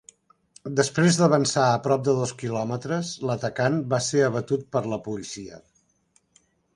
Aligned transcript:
Després 0.77 1.17
d'avançar 1.17 1.65
a 1.73 1.75
prop 1.87 2.01
de 2.07 2.15
dos 2.19 2.33
quilòmetres, 2.39 3.11
l'atacant 3.31 3.77
va 3.93 3.99
ser 4.07 4.23
abatut 4.29 4.65
per 4.77 4.83
la 4.95 4.99
policia. 5.09 5.61